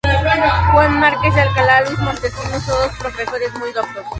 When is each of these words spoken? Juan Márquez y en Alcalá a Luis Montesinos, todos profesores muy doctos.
Juan 0.71 0.99
Márquez 0.99 1.29
y 1.31 1.39
en 1.39 1.47
Alcalá 1.47 1.77
a 1.77 1.81
Luis 1.81 1.99
Montesinos, 1.99 2.65
todos 2.65 2.97
profesores 2.97 3.53
muy 3.59 3.71
doctos. 3.71 4.03